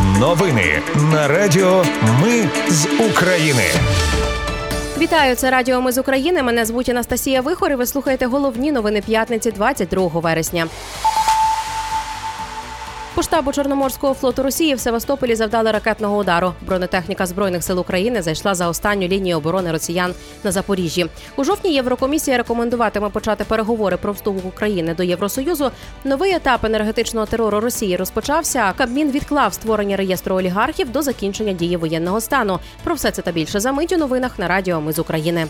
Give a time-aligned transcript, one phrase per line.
[0.00, 1.84] Новини на Радіо
[2.22, 3.62] Ми з України.
[4.98, 6.42] Вітаю, це Радіо Ми з України.
[6.42, 7.72] Мене звуть Анастасія Вихор.
[7.72, 10.66] і Ви слухаєте головні новини п'ятниці 22 вересня.
[13.14, 16.52] По штабу Чорноморського флоту Росії в Севастополі завдали ракетного удару.
[16.60, 21.06] Бронетехніка збройних сил України зайшла за останню лінію оборони росіян на Запоріжжі.
[21.36, 25.70] У жовтні Єврокомісія рекомендуватиме почати переговори про вступ України до Євросоюзу.
[26.04, 28.72] Новий етап енергетичного терору Росії розпочався.
[28.76, 32.58] Кабмін відклав створення реєстру олігархів до закінчення дії воєнного стану.
[32.84, 35.46] Про все це та більше за мить у новинах на Радіо Ми з України.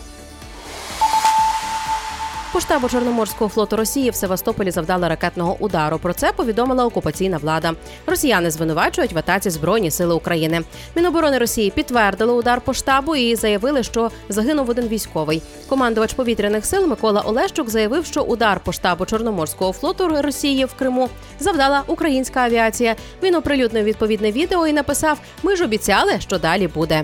[2.53, 5.99] По штабу Чорноморського флоту Росії в Севастополі завдали ракетного удару.
[5.99, 7.73] Про це повідомила окупаційна влада.
[8.07, 10.61] Росіяни звинувачують в атаці Збройні сили України.
[10.95, 15.41] Міноборони Росії підтвердили удар по штабу і заявили, що загинув один військовий.
[15.69, 21.09] Командувач повітряних сил Микола Олещук заявив, що удар по штабу Чорноморського флоту Росії в Криму
[21.39, 22.95] завдала українська авіація.
[23.23, 27.03] Він оприлюднив відповідне відео і написав: Ми ж обіцяли, що далі буде.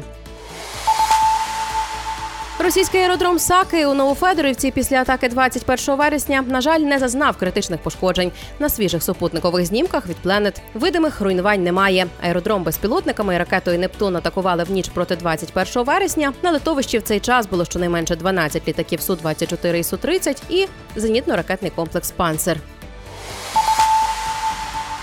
[2.63, 8.31] Російський аеродром Саки у Новофедорівці після атаки 21 вересня, на жаль, не зазнав критичних пошкоджень.
[8.59, 12.07] На свіжих супутникових знімках від Пленет видимих руйнувань немає.
[12.21, 16.33] Аеродром безпілотниками і ракетою Нептун атакували в ніч проти 21 вересня.
[16.41, 20.67] На литовищі в цей час було щонайменше 12 літаків су 24 і су 30 і
[20.95, 22.57] зенітно-ракетний комплекс Панцер.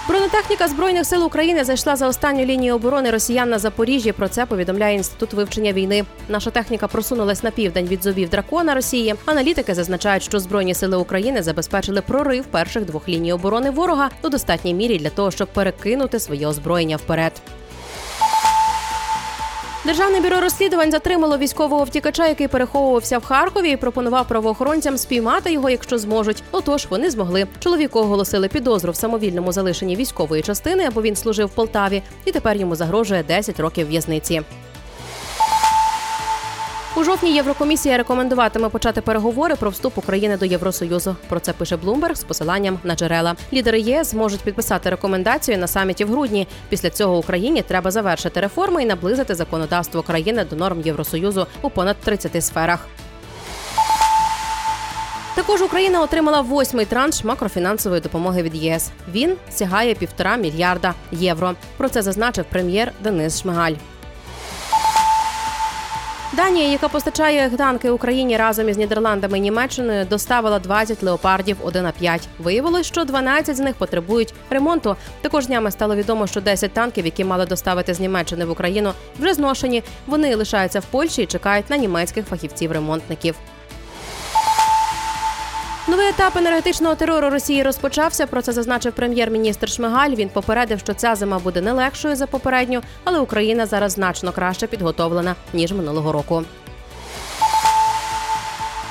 [0.09, 4.13] Бронетехніка збройних сил України зайшла за останню лінію оборони росіян на Запоріжжі.
[4.13, 6.05] Про це повідомляє інститут вивчення війни.
[6.29, 9.15] Наша техніка просунулась на південь від зубів дракона Росії.
[9.25, 14.75] Аналітики зазначають, що збройні сили України забезпечили прорив перших двох ліній оборони ворога у достатній
[14.75, 17.33] мірі для того, щоб перекинути своє озброєння вперед.
[19.87, 25.71] Державне бюро розслідувань затримало військового втікача, який переховувався в Харкові, і пропонував правоохоронцям спіймати його,
[25.71, 26.43] якщо зможуть.
[26.51, 27.47] Отож, вони змогли.
[27.59, 32.57] Чоловіку оголосили підозру в самовільному залишенні військової частини, або він служив в Полтаві, і тепер
[32.57, 34.43] йому загрожує 10 років в'язниці.
[36.97, 41.17] У жовтні Єврокомісія рекомендуватиме почати переговори про вступ України до Євросоюзу.
[41.29, 43.35] Про це пише Блумберг з посиланням на джерела.
[43.53, 46.49] Лідери ЄС зможуть підписати рекомендацію на саміті в грудні.
[46.69, 51.97] Після цього Україні треба завершити реформи і наблизити законодавство країни до норм Євросоюзу у понад
[51.97, 52.87] 30 сферах.
[55.35, 58.91] Також Україна отримала восьмий транш макрофінансової допомоги від ЄС.
[59.13, 61.55] Він сягає півтора мільярда євро.
[61.77, 63.75] Про це зазначив прем'єр Денис Шмигаль.
[66.33, 72.29] Данія, яка постачає танки Україні разом із Нідерландами і Німеччиною, доставила 20 леопардів 1 5
[72.39, 74.97] Виявилось, що 12 з них потребують ремонту.
[75.21, 79.35] Також днями стало відомо, що 10 танків, які мали доставити з Німеччини в Україну, вже
[79.35, 79.83] зношені.
[80.07, 83.35] Вони лишаються в Польщі і чекають на німецьких фахівців-ремонтників.
[85.89, 88.27] Новий етап енергетичного терору Росії розпочався.
[88.27, 90.11] Про це зазначив прем'єр-міністр Шмигаль.
[90.11, 94.67] Він попередив, що ця зима буде не легшою за попередню, але Україна зараз значно краще
[94.67, 96.45] підготовлена ніж минулого року.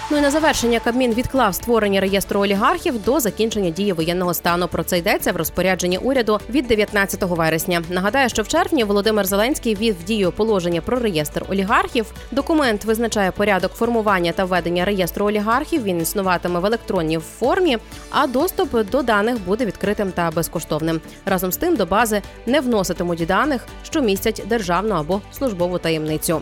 [0.10, 4.68] Ну і на завершення Кабмін відклав створення реєстру олігархів до закінчення дії воєнного стану.
[4.68, 7.84] Про це йдеться в розпорядженні уряду від 19 вересня.
[7.90, 12.14] Нагадаю, що в червні Володимир Зеленський ввів дію положення про реєстр олігархів.
[12.32, 15.84] Документ визначає порядок формування та ведення реєстру олігархів.
[15.84, 17.78] Він існуватиме в електронній формі,
[18.12, 21.02] а доступ до даних буде відкритим та безкоштовним.
[21.26, 26.42] Разом з тим до бази не вноситимуть даних, що містять державну або службову таємницю.